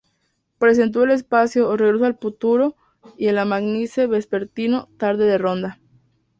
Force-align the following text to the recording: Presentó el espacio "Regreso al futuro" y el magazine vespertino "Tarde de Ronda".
Presentó 0.57 1.03
el 1.03 1.11
espacio 1.11 1.77
"Regreso 1.77 2.05
al 2.05 2.17
futuro" 2.17 2.75
y 3.19 3.27
el 3.27 3.35
magazine 3.45 4.07
vespertino 4.07 4.89
"Tarde 4.97 5.25
de 5.25 5.37
Ronda". 5.37 5.79